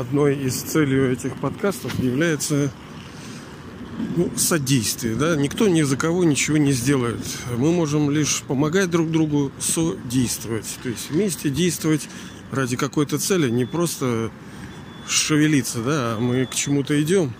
одной 0.00 0.36
из 0.36 0.54
целей 0.54 1.12
этих 1.12 1.36
подкастов 1.36 1.98
является 1.98 2.70
ну, 4.16 4.30
содействие. 4.36 5.14
Да? 5.14 5.36
Никто 5.36 5.68
ни 5.68 5.82
за 5.82 5.96
кого 5.96 6.24
ничего 6.24 6.56
не 6.56 6.72
сделает. 6.72 7.20
Мы 7.56 7.72
можем 7.72 8.10
лишь 8.10 8.42
помогать 8.42 8.90
друг 8.90 9.10
другу 9.10 9.52
содействовать. 9.58 10.66
То 10.82 10.88
есть 10.88 11.10
вместе 11.10 11.50
действовать 11.50 12.08
ради 12.50 12.76
какой-то 12.76 13.18
цели, 13.18 13.50
не 13.50 13.64
просто 13.64 14.30
шевелиться, 15.06 15.82
да, 15.82 16.16
а 16.16 16.20
мы 16.20 16.46
к 16.46 16.54
чему-то 16.54 17.00
идем. 17.00 17.32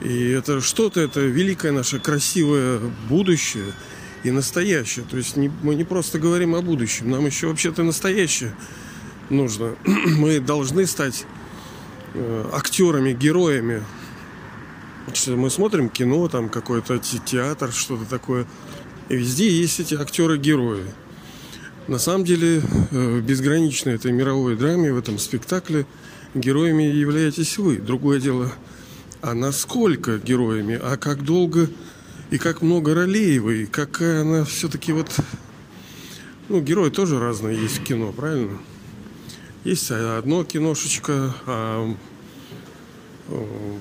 И 0.00 0.28
это 0.28 0.60
что-то, 0.60 1.00
это 1.00 1.20
великое 1.20 1.72
наше 1.72 1.98
красивое 1.98 2.80
будущее 3.08 3.72
и 4.22 4.30
настоящее. 4.30 5.04
То 5.08 5.16
есть 5.16 5.36
не, 5.36 5.50
мы 5.62 5.74
не 5.74 5.84
просто 5.84 6.18
говорим 6.18 6.54
о 6.54 6.62
будущем, 6.62 7.10
нам 7.10 7.26
еще 7.26 7.48
вообще-то 7.48 7.82
настоящее 7.82 8.54
нужно. 9.30 9.76
мы 9.84 10.40
должны 10.40 10.86
стать 10.86 11.26
актерами, 12.52 13.12
героями. 13.12 13.82
Мы 15.26 15.50
смотрим 15.50 15.88
кино, 15.88 16.28
там 16.28 16.48
какой-то 16.48 16.98
театр, 16.98 17.72
что-то 17.72 18.04
такое. 18.04 18.46
И 19.08 19.16
везде 19.16 19.50
есть 19.50 19.80
эти 19.80 19.94
актеры-герои. 19.94 20.84
На 21.86 21.98
самом 21.98 22.24
деле, 22.24 22.62
э, 22.90 23.18
в 23.18 23.22
безграничной 23.22 23.94
этой 23.94 24.10
мировой 24.12 24.56
драме, 24.56 24.92
в 24.92 24.98
этом 24.98 25.18
спектакле, 25.18 25.86
героями 26.34 26.84
являетесь 26.84 27.58
вы. 27.58 27.76
Другое 27.76 28.20
дело, 28.20 28.50
а 29.20 29.34
насколько 29.34 30.18
героями, 30.18 30.80
а 30.82 30.96
как 30.96 31.22
долго 31.22 31.68
и 32.30 32.38
как 32.38 32.62
много 32.62 32.94
ролей 32.94 33.38
вы, 33.38 33.62
и 33.62 33.66
какая 33.66 34.22
она 34.22 34.44
все-таки 34.44 34.92
вот... 34.92 35.10
Ну, 36.48 36.60
герои 36.60 36.90
тоже 36.90 37.18
разные 37.18 37.60
есть 37.60 37.78
в 37.78 37.84
кино, 37.84 38.12
правильно? 38.12 38.58
Есть 39.64 39.90
одно 39.90 40.44
киношечко, 40.44 41.34
а, 41.46 41.96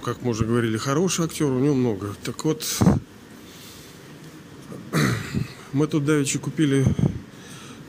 как 0.05 0.21
мы 0.21 0.29
уже 0.31 0.45
говорили, 0.45 0.77
хороший 0.77 1.25
актер, 1.25 1.47
у 1.47 1.59
него 1.59 1.75
много. 1.75 2.15
Так 2.23 2.45
вот, 2.45 2.79
мы 5.73 5.87
тут 5.87 6.05
давеча 6.05 6.39
купили 6.39 6.85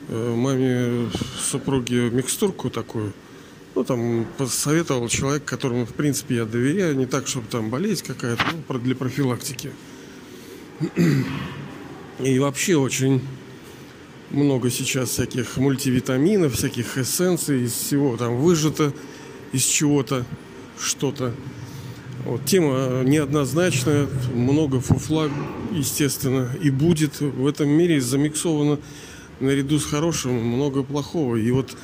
э, 0.09 0.35
маме 0.35 1.09
супруги 1.39 2.11
микстурку 2.11 2.69
такую. 2.69 3.13
Ну, 3.77 3.85
там 3.85 4.27
посоветовал 4.39 5.09
человек, 5.09 5.45
которому, 5.45 5.87
в 5.87 5.95
принципе, 5.95 6.35
я 6.35 6.47
доверяю. 6.47 6.97
Не 6.97 7.07
так, 7.07 7.29
чтобы 7.29 7.47
там 7.47 7.71
болеть 7.71 8.03
какая-то, 8.03 8.45
ну, 8.69 8.79
для 8.81 8.97
профилактики. 8.97 9.71
И 12.19 12.41
вообще 12.41 12.77
очень 12.77 13.23
много 14.35 14.71
сейчас 14.71 15.11
всяких 15.11 15.57
мультивитаминов, 15.57 16.55
всяких 16.55 16.99
эссенций, 16.99 17.65
из 17.65 17.73
всего 17.73 18.17
там 18.17 18.37
выжато 18.37 18.93
из 19.53 19.65
чего-то 19.65 20.27
что-то. 20.79 21.33
Вот, 22.25 22.45
тема 22.45 23.03
неоднозначная, 23.05 24.09
много 24.35 24.81
фуфла, 24.81 25.31
естественно, 25.73 26.51
и 26.61 26.71
будет 26.71 27.21
в 27.21 27.47
этом 27.47 27.69
мире 27.69 28.01
замиксовано 28.01 28.79
наряду 29.41 29.79
с 29.79 29.85
хорошим 29.85 30.33
много 30.33 30.83
плохого. 30.83 31.37
И 31.37 31.51
вот 31.51 31.77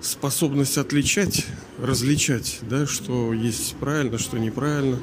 способность 0.00 0.78
отличать, 0.78 1.46
различать, 1.80 2.58
да, 2.62 2.86
что 2.86 3.32
есть 3.32 3.76
правильно, 3.76 4.18
что 4.18 4.38
неправильно, 4.38 4.98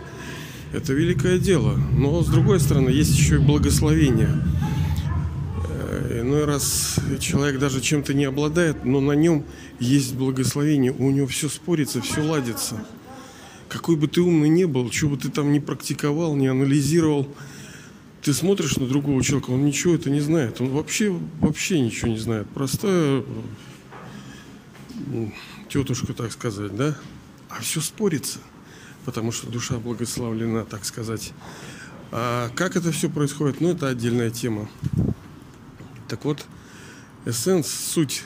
это 0.73 0.93
великое 0.93 1.37
дело. 1.37 1.79
Но 1.95 2.21
с 2.23 2.27
другой 2.27 2.59
стороны, 2.59 2.89
есть 2.89 3.15
еще 3.15 3.35
и 3.35 3.39
благословение– 3.39 4.29
Иной 6.33 6.45
раз 6.45 6.95
человек 7.19 7.59
даже 7.59 7.79
чем-то 7.79 8.15
не 8.15 8.25
обладает, 8.25 8.85
но 8.85 8.99
на 8.99 9.11
нем 9.11 9.45
есть 9.79 10.15
благословение, 10.15 10.91
у 10.91 11.11
него 11.11 11.27
все 11.27 11.47
спорится, 11.47 12.01
все 12.01 12.21
ладится. 12.21 12.83
Какой 13.69 13.97
бы 13.97 14.07
ты 14.07 14.19
умный 14.21 14.49
не 14.49 14.65
был, 14.65 14.91
что 14.91 15.09
бы 15.09 15.17
ты 15.17 15.29
там 15.29 15.51
не 15.51 15.59
практиковал, 15.59 16.35
не 16.35 16.47
анализировал, 16.47 17.27
ты 18.23 18.33
смотришь 18.33 18.77
на 18.77 18.87
другого 18.87 19.23
человека, 19.23 19.51
он 19.51 19.63
ничего 19.63 19.93
это 19.93 20.09
не 20.09 20.21
знает. 20.21 20.59
Он 20.59 20.69
вообще, 20.69 21.15
вообще 21.39 21.79
ничего 21.79 22.07
не 22.07 22.17
знает. 22.17 22.47
Простая 22.51 23.23
тетушка, 25.69 26.13
так 26.13 26.31
сказать, 26.31 26.75
да? 26.75 26.97
А 27.49 27.61
все 27.61 27.79
спорится, 27.79 28.39
потому 29.05 29.31
что 29.31 29.51
душа 29.51 29.77
благословлена, 29.77 30.65
так 30.65 30.83
сказать. 30.83 31.31
А 32.11 32.49
как 32.55 32.75
это 32.75 32.91
все 32.91 33.07
происходит, 33.07 33.61
ну, 33.61 33.69
это 33.69 33.87
отдельная 33.87 34.31
тема. 34.31 34.67
Так 36.13 36.25
вот, 36.25 36.45
эссенс, 37.25 37.67
суть. 37.67 38.23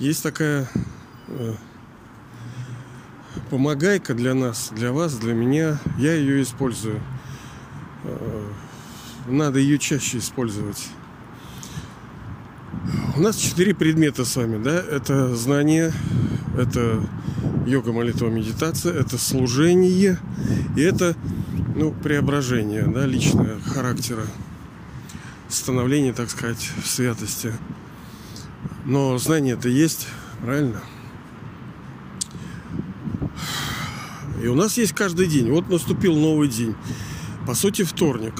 Есть 0.00 0.24
такая 0.24 0.68
э, 1.28 1.54
помогайка 3.50 4.14
для 4.14 4.34
нас, 4.34 4.72
для 4.74 4.90
вас, 4.90 5.14
для 5.14 5.32
меня. 5.32 5.78
Я 5.96 6.14
ее 6.14 6.42
использую. 6.42 7.00
Э, 8.02 8.48
надо 9.28 9.60
ее 9.60 9.78
чаще 9.78 10.18
использовать. 10.18 10.88
У 13.16 13.20
нас 13.20 13.36
четыре 13.36 13.72
предмета 13.72 14.24
с 14.24 14.34
вами, 14.34 14.60
да? 14.60 14.74
Это 14.74 15.36
знание, 15.36 15.92
это 16.58 17.00
йога, 17.64 17.92
молитва, 17.92 18.26
медитация, 18.26 18.92
это 18.92 19.18
служение 19.18 20.18
и 20.76 20.80
это, 20.80 21.14
ну, 21.76 21.92
преображение, 21.92 22.88
да, 22.88 23.06
личное 23.06 23.60
характера 23.60 24.24
становление, 25.48 26.12
так 26.12 26.30
сказать, 26.30 26.70
в 26.82 26.86
святости. 26.86 27.52
Но 28.84 29.18
знание 29.18 29.54
это 29.54 29.68
есть, 29.68 30.06
правильно? 30.40 30.80
И 34.42 34.48
у 34.48 34.54
нас 34.54 34.76
есть 34.76 34.92
каждый 34.92 35.26
день. 35.26 35.50
Вот 35.50 35.68
наступил 35.68 36.14
новый 36.14 36.48
день. 36.48 36.74
По 37.46 37.54
сути, 37.54 37.82
вторник. 37.82 38.34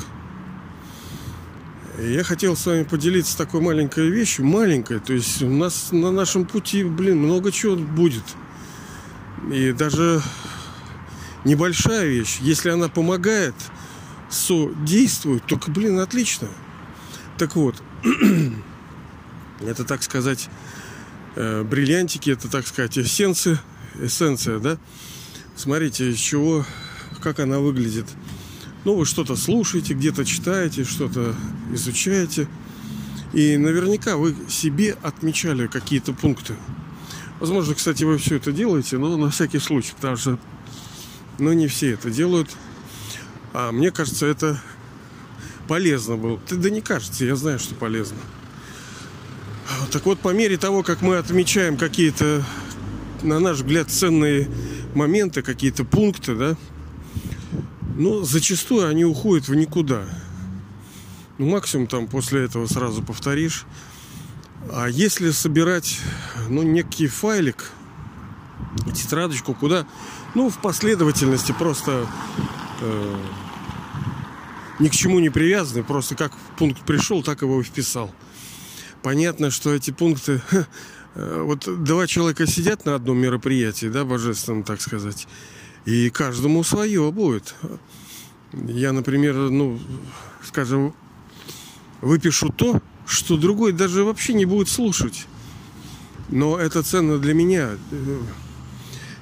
И 1.98 2.12
я 2.12 2.22
хотел 2.22 2.56
с 2.56 2.66
вами 2.66 2.82
поделиться 2.82 3.36
такой 3.36 3.60
маленькой 3.60 4.10
вещью. 4.10 4.44
Маленькой. 4.44 5.00
То 5.00 5.14
есть 5.14 5.42
у 5.42 5.48
нас 5.48 5.92
на 5.92 6.12
нашем 6.12 6.44
пути, 6.44 6.84
блин, 6.84 7.18
много 7.18 7.50
чего 7.50 7.76
будет. 7.76 8.24
И 9.50 9.72
даже 9.72 10.22
небольшая 11.44 12.06
вещь, 12.06 12.38
если 12.40 12.70
она 12.70 12.88
помогает, 12.88 13.54
содействует, 14.28 15.44
только, 15.46 15.70
блин, 15.70 15.98
отлично. 15.98 16.48
Так 17.38 17.54
вот, 17.54 17.82
это, 19.60 19.84
так 19.84 20.02
сказать, 20.02 20.48
э, 21.34 21.62
бриллиантики, 21.64 22.30
это, 22.30 22.50
так 22.50 22.66
сказать, 22.66 22.97
эссенция, 22.98 23.60
эссенция, 24.00 24.58
да? 24.58 24.78
Смотрите, 25.54 26.10
из 26.10 26.19
чего, 26.19 26.64
как 27.20 27.41
она 27.41 27.58
выглядит. 27.58 28.06
Ну, 28.84 28.94
вы 28.94 29.04
что-то 29.04 29.36
слушаете, 29.36 29.94
где-то 29.94 30.24
читаете, 30.24 30.84
что-то 30.84 31.34
изучаете. 31.72 32.48
И 33.34 33.56
наверняка 33.58 34.16
вы 34.16 34.34
себе 34.48 34.97
отмечали 35.03 35.66
какие-то 35.66 36.14
пункты. 36.14 36.54
Возможно, 37.38 37.74
кстати, 37.74 38.04
вы 38.04 38.16
все 38.16 38.36
это 38.36 38.50
делаете, 38.50 38.97
но 38.97 39.14
на 39.16 39.30
всякий 39.30 39.58
случай, 39.58 39.92
потому 39.94 40.16
что 40.16 40.38
ну, 41.38 41.53
не 41.53 41.66
все 41.66 41.92
это 41.92 42.10
делают. 42.10 42.48
А 43.53 43.72
мне 43.72 43.91
кажется, 43.91 44.24
это 44.24 44.58
полезно 45.69 46.16
было. 46.16 46.41
Да 46.50 46.71
не 46.71 46.81
кажется, 46.81 47.25
я 47.25 47.37
знаю, 47.37 47.59
что 47.59 47.75
полезно. 47.75 48.19
Так 49.91 50.06
вот, 50.06 50.19
по 50.19 50.32
мере 50.32 50.56
того, 50.56 50.82
как 50.82 51.03
мы 51.03 51.16
отмечаем 51.16 51.77
какие-то, 51.77 52.44
на 53.22 53.41
наш 53.41 53.59
взгляд, 53.59 53.91
ценные 53.91 54.49
моменты, 54.94 55.43
какие-то 55.43 55.84
пункты, 55.84 56.34
да, 56.34 56.56
ну, 57.97 58.22
зачастую 58.22 58.88
они 58.88 59.04
уходят 59.04 59.49
в 59.49 59.54
никуда. 59.54 60.04
Ну, 61.38 61.50
максимум 61.50 61.87
там 61.87 62.06
после 62.06 62.44
этого 62.44 62.66
сразу 62.66 63.03
повторишь. 63.03 63.65
А 64.72 64.88
если 64.88 65.31
собирать, 65.31 65.98
ну, 66.48 66.62
некий 66.62 67.07
файлик, 67.07 67.71
тетрадочку, 68.95 69.54
куда, 69.54 69.86
ну, 70.34 70.51
в 70.51 70.59
последовательности 70.59 71.53
просто 71.53 72.07
э, 72.80 73.16
ни 74.78 74.88
к 74.88 74.92
чему 74.92 75.18
не 75.20 75.30
привязаны, 75.30 75.82
просто 75.82 76.14
как 76.14 76.32
пункт 76.58 76.82
пришел, 76.82 77.22
так 77.22 77.42
его 77.42 77.60
и 77.60 77.64
вписал. 77.64 78.12
Понятно, 79.02 79.50
что 79.50 79.74
эти 79.74 79.90
пункты... 79.90 80.40
Э, 81.18 81.40
вот 81.40 81.66
два 81.82 82.06
человека 82.06 82.46
сидят 82.46 82.84
на 82.84 82.94
одном 82.94 83.16
мероприятии, 83.16 83.86
да, 83.86 84.04
божественном, 84.04 84.64
так 84.64 84.82
сказать, 84.82 85.26
и 85.86 86.10
каждому 86.10 86.62
свое 86.62 87.10
будет. 87.10 87.54
Я, 88.52 88.92
например, 88.92 89.34
ну, 89.34 89.80
скажем, 90.44 90.92
выпишу 92.02 92.50
то, 92.50 92.82
что 93.06 93.38
другой 93.38 93.72
даже 93.72 94.04
вообще 94.04 94.34
не 94.34 94.44
будет 94.44 94.68
слушать. 94.68 95.26
Но 96.28 96.58
это 96.58 96.82
ценно 96.82 97.18
для 97.18 97.32
меня. 97.32 97.70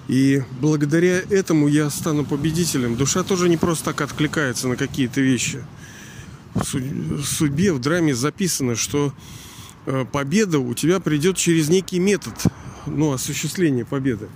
И 0.08 0.42
благодаря 0.60 1.20
этому 1.30 1.68
я 1.68 1.88
стану 1.90 2.24
победителем. 2.24 2.96
Душа 2.96 3.22
тоже 3.22 3.48
не 3.48 3.56
просто 3.56 3.86
так 3.86 4.02
откликается 4.02 4.68
на 4.68 4.76
какие-то 4.76 5.20
вещи. 5.20 5.64
В 6.54 7.22
судьбе, 7.24 7.72
в 7.72 7.80
драме 7.80 8.14
записано, 8.14 8.76
что 8.76 9.12
э, 9.86 10.04
победа 10.10 10.58
у 10.58 10.74
тебя 10.74 11.00
придет 11.00 11.36
через 11.36 11.68
некий 11.68 11.98
метод, 11.98 12.34
ну, 12.86 13.12
осуществления 13.12 13.84
победы. 13.84 14.28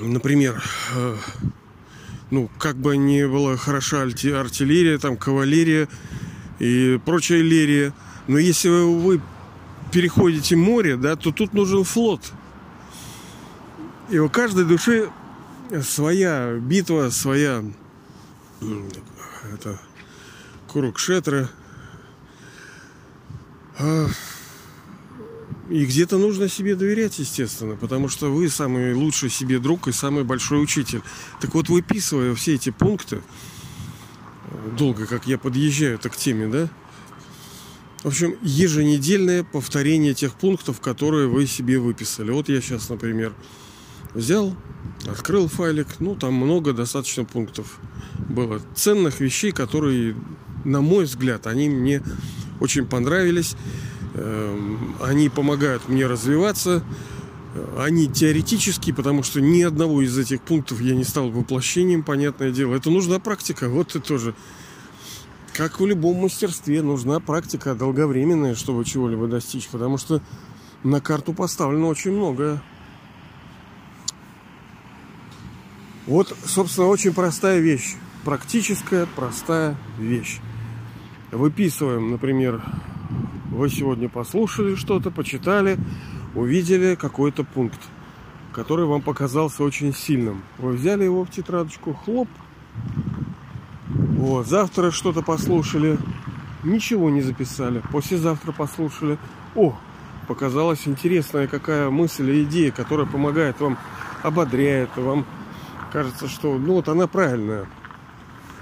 например, 0.00 0.62
э, 0.94 1.16
ну, 2.30 2.50
как 2.58 2.76
бы 2.76 2.96
ни 2.96 3.24
была 3.24 3.56
хороша 3.56 4.02
артиллерия, 4.02 4.98
там, 4.98 5.16
кавалерия 5.16 5.88
и 6.58 6.98
прочая 7.04 7.42
лерия, 7.42 7.92
но 8.26 8.38
если 8.38 8.68
вы 8.68 9.20
переходите 9.92 10.56
море, 10.56 10.96
да, 10.96 11.16
то 11.16 11.30
тут 11.30 11.52
нужен 11.52 11.84
флот. 11.84 12.32
И 14.08 14.18
у 14.18 14.28
каждой 14.28 14.64
души 14.64 15.10
своя 15.82 16.54
битва, 16.54 17.10
своя 17.10 17.64
это 19.52 19.80
Курукшетра. 20.68 21.50
А, 23.78 24.06
и 25.68 25.84
где-то 25.84 26.18
нужно 26.18 26.48
себе 26.48 26.76
доверять, 26.76 27.18
естественно, 27.18 27.76
потому 27.76 28.08
что 28.08 28.32
вы 28.32 28.48
самый 28.48 28.94
лучший 28.94 29.28
себе 29.28 29.58
друг 29.58 29.88
и 29.88 29.92
самый 29.92 30.24
большой 30.24 30.62
учитель. 30.62 31.02
Так 31.40 31.54
вот, 31.54 31.68
выписывая 31.68 32.34
все 32.34 32.54
эти 32.54 32.70
пункты, 32.70 33.22
долго 34.78 35.06
как 35.06 35.26
я 35.26 35.36
подъезжаю 35.36 35.98
к 35.98 36.16
теме, 36.16 36.46
да, 36.46 36.68
в 38.02 38.08
общем, 38.08 38.36
еженедельное 38.40 39.42
повторение 39.42 40.14
тех 40.14 40.34
пунктов, 40.34 40.80
которые 40.80 41.26
вы 41.26 41.46
себе 41.46 41.80
выписали. 41.80 42.30
Вот 42.30 42.48
я 42.48 42.60
сейчас, 42.60 42.88
например, 42.88 43.32
взял, 44.16 44.54
открыл 45.06 45.48
файлик, 45.48 45.86
ну, 46.00 46.16
там 46.16 46.34
много 46.34 46.72
достаточно 46.72 47.24
пунктов 47.24 47.78
было. 48.28 48.60
Ценных 48.74 49.20
вещей, 49.20 49.52
которые, 49.52 50.16
на 50.64 50.80
мой 50.80 51.04
взгляд, 51.04 51.46
они 51.46 51.68
мне 51.68 52.02
очень 52.60 52.86
понравились. 52.86 53.56
Эм, 54.14 54.96
они 55.02 55.28
помогают 55.28 55.88
мне 55.88 56.06
развиваться. 56.06 56.82
Они 57.78 58.06
теоретические, 58.06 58.94
потому 58.94 59.22
что 59.22 59.40
ни 59.40 59.62
одного 59.62 60.02
из 60.02 60.16
этих 60.18 60.42
пунктов 60.42 60.80
я 60.80 60.94
не 60.94 61.04
стал 61.04 61.30
воплощением, 61.30 62.02
понятное 62.02 62.50
дело. 62.50 62.74
Это 62.74 62.90
нужна 62.90 63.18
практика. 63.18 63.68
Вот 63.68 63.94
и 63.94 64.00
тоже. 64.00 64.34
Как 65.54 65.80
в 65.80 65.86
любом 65.86 66.16
мастерстве, 66.16 66.82
нужна 66.82 67.18
практика 67.18 67.74
долговременная, 67.74 68.54
чтобы 68.54 68.84
чего-либо 68.84 69.26
достичь. 69.26 69.68
Потому 69.68 69.96
что 69.96 70.20
на 70.82 71.00
карту 71.00 71.32
поставлено 71.32 71.88
очень 71.88 72.12
многое. 72.12 72.62
Вот, 76.06 76.34
собственно, 76.44 76.86
очень 76.86 77.12
простая 77.12 77.58
вещь. 77.58 77.96
Практическая, 78.24 79.06
простая 79.06 79.76
вещь. 79.98 80.38
Выписываем, 81.32 82.12
например, 82.12 82.62
вы 83.50 83.68
сегодня 83.68 84.08
послушали 84.08 84.76
что-то, 84.76 85.10
почитали, 85.10 85.76
увидели 86.34 86.94
какой-то 86.94 87.42
пункт, 87.42 87.80
который 88.52 88.86
вам 88.86 89.02
показался 89.02 89.64
очень 89.64 89.92
сильным. 89.92 90.42
Вы 90.58 90.72
взяли 90.72 91.04
его 91.04 91.24
в 91.24 91.30
тетрадочку, 91.30 91.94
хлоп. 91.94 92.28
Вот, 93.88 94.46
завтра 94.46 94.92
что-то 94.92 95.22
послушали, 95.22 95.98
ничего 96.62 97.10
не 97.10 97.22
записали. 97.22 97.82
Послезавтра 97.92 98.52
послушали. 98.52 99.18
О, 99.56 99.76
показалась 100.28 100.86
интересная 100.86 101.48
какая 101.48 101.90
мысль 101.90 102.30
и 102.30 102.44
идея, 102.44 102.70
которая 102.70 103.06
помогает 103.06 103.60
вам, 103.60 103.78
ободряет, 104.22 104.90
вам 104.96 105.26
кажется, 105.92 106.28
что 106.28 106.58
ну 106.58 106.74
вот 106.74 106.88
она 106.88 107.06
правильная, 107.06 107.66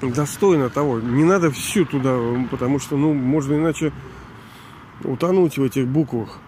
достойна 0.00 0.70
того. 0.70 1.00
Не 1.00 1.24
надо 1.24 1.50
всю 1.50 1.84
туда, 1.84 2.18
потому 2.50 2.78
что 2.78 2.96
ну 2.96 3.14
можно 3.14 3.54
иначе 3.54 3.92
утонуть 5.02 5.58
в 5.58 5.62
этих 5.62 5.86
буквах. 5.86 6.38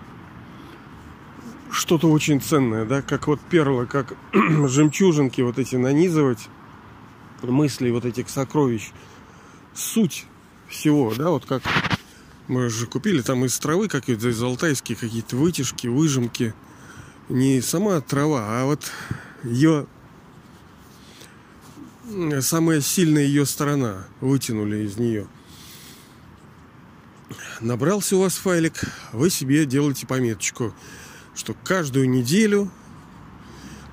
Что-то 1.70 2.10
очень 2.10 2.40
ценное, 2.40 2.84
да, 2.84 3.02
как 3.02 3.26
вот 3.26 3.40
перлы, 3.40 3.86
как 3.86 4.14
жемчужинки 4.32 5.40
вот 5.42 5.58
эти 5.58 5.76
нанизывать, 5.76 6.48
мысли 7.42 7.90
вот 7.90 8.04
этих 8.04 8.30
сокровищ. 8.30 8.92
Суть 9.74 10.26
всего, 10.68 11.12
да, 11.14 11.30
вот 11.30 11.44
как 11.44 11.62
мы 12.48 12.68
же 12.70 12.86
купили 12.86 13.22
там 13.22 13.44
из 13.44 13.58
травы 13.58 13.88
какие-то, 13.88 14.28
из 14.28 14.42
алтайские 14.42 14.96
какие-то 14.96 15.36
вытяжки, 15.36 15.86
выжимки. 15.86 16.54
Не 17.28 17.60
сама 17.60 18.00
трава, 18.00 18.60
а 18.60 18.64
вот 18.64 18.92
ее 19.42 19.86
самая 22.40 22.80
сильная 22.80 23.24
ее 23.24 23.46
сторона 23.46 24.06
вытянули 24.20 24.84
из 24.84 24.96
нее 24.96 25.26
набрался 27.60 28.16
у 28.16 28.20
вас 28.20 28.36
файлик, 28.36 28.80
вы 29.12 29.30
себе 29.30 29.66
делаете 29.66 30.06
пометочку, 30.06 30.74
что 31.34 31.54
каждую 31.64 32.08
неделю, 32.08 32.70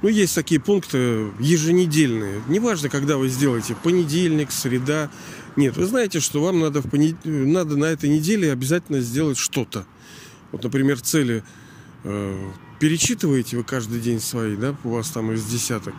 ну, 0.01 0.09
есть 0.09 0.35
такие 0.35 0.59
пункты 0.59 1.31
еженедельные. 1.39 2.41
Неважно, 2.47 2.89
когда 2.89 3.17
вы 3.17 3.29
сделаете, 3.29 3.75
понедельник, 3.75 4.51
среда. 4.51 5.09
Нет, 5.55 5.77
вы 5.77 5.85
знаете, 5.85 6.19
что 6.19 6.41
вам 6.41 6.59
надо, 6.59 6.81
в 6.81 6.89
понед... 6.89 7.15
надо 7.23 7.77
на 7.77 7.85
этой 7.85 8.09
неделе 8.09 8.51
обязательно 8.51 8.99
сделать 8.99 9.37
что-то. 9.37 9.85
Вот, 10.51 10.63
например, 10.63 10.99
цели 10.99 11.43
э, 12.03 12.51
перечитываете 12.79 13.57
вы 13.57 13.63
каждый 13.63 14.01
день 14.01 14.19
свои, 14.19 14.57
да, 14.57 14.75
у 14.83 14.89
вас 14.89 15.09
там 15.09 15.31
из 15.31 15.45
десяток, 15.45 15.93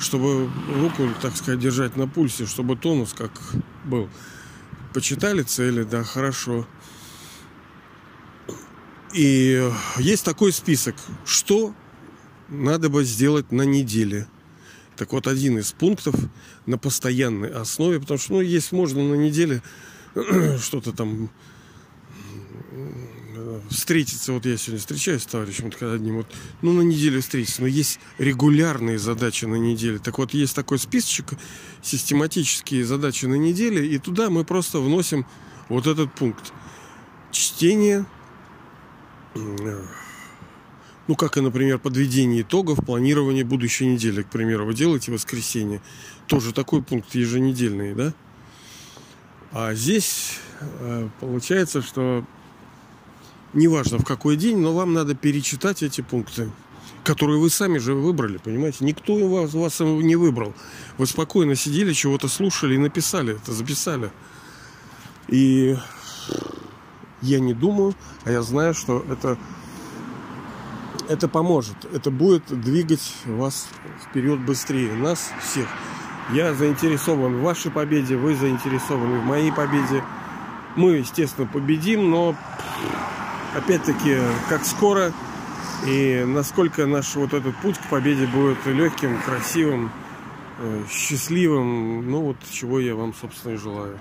чтобы 0.00 0.50
руку, 0.74 1.08
так 1.20 1.36
сказать, 1.36 1.60
держать 1.60 1.96
на 1.96 2.08
пульсе, 2.08 2.46
чтобы 2.46 2.74
тонус 2.74 3.12
как 3.12 3.30
был. 3.84 4.08
Почитали 4.94 5.42
цели, 5.42 5.84
да, 5.84 6.02
хорошо. 6.02 6.66
И 9.12 9.70
есть 9.98 10.24
такой 10.24 10.52
список, 10.52 10.96
что 11.24 11.74
надо 12.48 12.88
бы 12.88 13.04
сделать 13.04 13.52
на 13.52 13.62
неделе. 13.62 14.26
Так 14.96 15.12
вот, 15.12 15.26
один 15.26 15.58
из 15.58 15.72
пунктов 15.72 16.14
на 16.66 16.78
постоянной 16.78 17.50
основе, 17.50 18.00
потому 18.00 18.18
что, 18.18 18.34
ну, 18.34 18.40
есть 18.40 18.72
можно 18.72 19.02
на 19.02 19.14
неделе 19.14 19.62
что-то 20.60 20.92
там 20.92 21.30
встретиться, 23.70 24.32
вот 24.32 24.46
я 24.46 24.56
сегодня 24.56 24.80
встречаюсь 24.80 25.22
с 25.22 25.26
товарищем 25.26 25.70
одним, 25.80 26.16
вот, 26.16 26.26
ну, 26.62 26.72
на 26.72 26.82
неделю 26.82 27.20
встретиться, 27.20 27.62
но 27.62 27.66
есть 27.66 28.00
регулярные 28.18 28.98
задачи 28.98 29.44
на 29.44 29.56
неделе. 29.56 29.98
Так 29.98 30.18
вот, 30.18 30.34
есть 30.34 30.54
такой 30.54 30.78
списочек, 30.78 31.34
систематические 31.82 32.84
задачи 32.84 33.26
на 33.26 33.34
неделе, 33.34 33.86
и 33.86 33.98
туда 33.98 34.30
мы 34.30 34.44
просто 34.44 34.80
вносим 34.80 35.26
вот 35.68 35.86
этот 35.86 36.12
пункт. 36.14 36.52
Чтение, 37.30 38.04
ну, 39.34 41.16
как 41.16 41.36
и, 41.36 41.40
например, 41.40 41.78
подведение 41.78 42.42
итогов, 42.42 42.84
планирование 42.84 43.44
будущей 43.44 43.86
недели, 43.86 44.22
к 44.22 44.28
примеру, 44.28 44.66
вы 44.66 44.74
делаете 44.74 45.12
воскресенье, 45.12 45.80
тоже 46.26 46.52
такой 46.52 46.82
пункт 46.82 47.14
еженедельный, 47.14 47.94
да? 47.94 48.14
А 49.52 49.74
здесь 49.74 50.38
э, 50.60 51.08
получается, 51.18 51.82
что 51.82 52.24
неважно 53.52 53.98
в 53.98 54.04
какой 54.04 54.36
день, 54.36 54.58
но 54.58 54.72
вам 54.72 54.92
надо 54.92 55.14
перечитать 55.14 55.82
эти 55.82 56.00
пункты, 56.00 56.50
которые 57.04 57.38
вы 57.38 57.50
сами 57.50 57.78
же 57.78 57.94
выбрали, 57.94 58.38
понимаете? 58.38 58.84
Никто 58.84 59.14
вас, 59.28 59.54
вас 59.54 59.80
не 59.80 60.16
выбрал. 60.16 60.54
Вы 60.98 61.06
спокойно 61.06 61.54
сидели, 61.54 61.92
чего-то 61.92 62.28
слушали 62.28 62.74
и 62.74 62.78
написали 62.78 63.36
это, 63.36 63.52
записали. 63.52 64.10
И 65.28 65.76
я 67.22 67.40
не 67.40 67.54
думаю, 67.54 67.94
а 68.24 68.30
я 68.30 68.42
знаю, 68.42 68.74
что 68.74 69.04
это, 69.08 69.38
это 71.08 71.28
поможет. 71.28 71.76
Это 71.92 72.10
будет 72.10 72.44
двигать 72.48 73.14
вас 73.26 73.68
вперед 74.02 74.40
быстрее, 74.40 74.92
нас 74.94 75.32
всех. 75.42 75.66
Я 76.32 76.54
заинтересован 76.54 77.38
в 77.38 77.42
вашей 77.42 77.70
победе, 77.70 78.16
вы 78.16 78.36
заинтересованы 78.36 79.18
в 79.18 79.24
моей 79.24 79.52
победе. 79.52 80.04
Мы, 80.76 80.98
естественно, 80.98 81.46
победим, 81.46 82.10
но 82.10 82.36
опять-таки, 83.54 84.18
как 84.48 84.64
скоро 84.64 85.12
и 85.86 86.24
насколько 86.26 86.86
наш 86.86 87.14
вот 87.14 87.32
этот 87.32 87.56
путь 87.56 87.78
к 87.78 87.88
победе 87.88 88.26
будет 88.26 88.64
легким, 88.66 89.20
красивым, 89.22 89.90
э, 90.58 90.82
счастливым, 90.90 92.10
ну 92.10 92.20
вот 92.20 92.36
чего 92.50 92.80
я 92.80 92.94
вам, 92.94 93.14
собственно, 93.14 93.54
и 93.54 93.56
желаю. 93.56 93.98